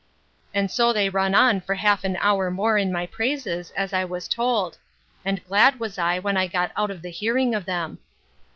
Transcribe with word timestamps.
And 0.51 0.71
so 0.71 0.91
they 0.91 1.09
run 1.09 1.35
on 1.35 1.61
for 1.61 1.75
half 1.75 2.03
an 2.03 2.17
hour 2.21 2.49
more 2.49 2.75
in 2.75 2.91
my 2.91 3.05
praises, 3.05 3.69
as 3.77 3.93
I 3.93 4.03
was 4.03 4.27
told; 4.27 4.79
and 5.23 5.45
glad 5.45 5.79
was 5.79 5.99
I, 5.99 6.17
when 6.17 6.37
I 6.37 6.47
got 6.47 6.71
out 6.75 6.89
of 6.89 7.03
the 7.03 7.11
hearing 7.11 7.53
of 7.53 7.65
them. 7.65 7.99